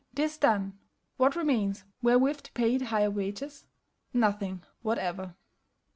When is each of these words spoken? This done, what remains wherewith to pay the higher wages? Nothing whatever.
This 0.15 0.35
done, 0.35 0.79
what 1.17 1.35
remains 1.35 1.83
wherewith 2.01 2.37
to 2.41 2.51
pay 2.53 2.75
the 2.79 2.85
higher 2.85 3.11
wages? 3.11 3.65
Nothing 4.15 4.63
whatever. 4.81 5.35